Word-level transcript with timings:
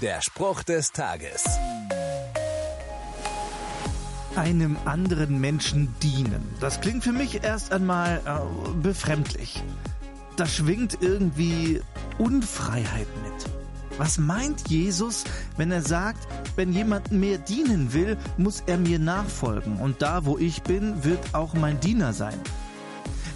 Der 0.00 0.22
Spruch 0.22 0.62
des 0.62 0.92
Tages. 0.92 1.44
Einem 4.34 4.78
anderen 4.86 5.42
Menschen 5.42 5.94
dienen. 6.02 6.42
Das 6.58 6.80
klingt 6.80 7.04
für 7.04 7.12
mich 7.12 7.44
erst 7.44 7.70
einmal 7.70 8.22
äh, 8.24 8.72
befremdlich. 8.82 9.62
Da 10.36 10.46
schwingt 10.46 10.96
irgendwie 11.02 11.82
Unfreiheit 12.16 13.08
mit. 13.22 13.50
Was 13.98 14.16
meint 14.16 14.70
Jesus, 14.70 15.24
wenn 15.58 15.70
er 15.70 15.82
sagt, 15.82 16.26
wenn 16.56 16.72
jemand 16.72 17.12
mir 17.12 17.36
dienen 17.36 17.92
will, 17.92 18.16
muss 18.38 18.62
er 18.64 18.78
mir 18.78 18.98
nachfolgen 18.98 19.76
und 19.76 20.00
da, 20.00 20.24
wo 20.24 20.38
ich 20.38 20.62
bin, 20.62 21.04
wird 21.04 21.34
auch 21.34 21.52
mein 21.52 21.78
Diener 21.78 22.14
sein. 22.14 22.40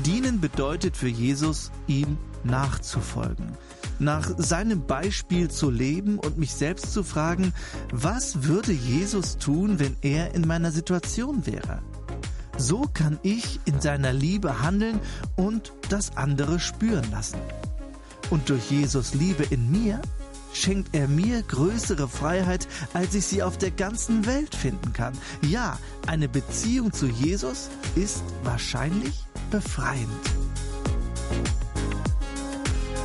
Dienen 0.00 0.40
bedeutet 0.40 0.96
für 0.96 1.08
Jesus, 1.08 1.70
ihm 1.86 2.18
nachzufolgen, 2.42 3.56
nach 3.98 4.30
seinem 4.36 4.86
Beispiel 4.86 5.50
zu 5.50 5.70
leben 5.70 6.18
und 6.18 6.38
mich 6.38 6.54
selbst 6.54 6.92
zu 6.92 7.02
fragen, 7.02 7.52
was 7.92 8.44
würde 8.44 8.72
Jesus 8.72 9.38
tun, 9.38 9.78
wenn 9.78 9.96
er 10.02 10.34
in 10.34 10.46
meiner 10.46 10.70
Situation 10.70 11.46
wäre? 11.46 11.82
So 12.56 12.86
kann 12.92 13.18
ich 13.22 13.60
in 13.66 13.80
seiner 13.80 14.12
Liebe 14.12 14.62
handeln 14.62 14.98
und 15.36 15.72
das 15.88 16.16
andere 16.16 16.58
spüren 16.58 17.08
lassen. 17.10 17.38
Und 18.30 18.48
durch 18.48 18.70
Jesus 18.70 19.14
Liebe 19.14 19.44
in 19.44 19.70
mir 19.70 20.02
schenkt 20.52 20.94
er 20.94 21.08
mir 21.08 21.42
größere 21.42 22.08
Freiheit, 22.08 22.66
als 22.92 23.14
ich 23.14 23.26
sie 23.26 23.42
auf 23.42 23.58
der 23.58 23.70
ganzen 23.70 24.26
Welt 24.26 24.54
finden 24.54 24.92
kann. 24.92 25.14
Ja, 25.42 25.78
eine 26.06 26.28
Beziehung 26.28 26.92
zu 26.92 27.06
Jesus 27.06 27.70
ist 27.94 28.24
wahrscheinlich 28.42 29.24
befreiend. 29.50 30.08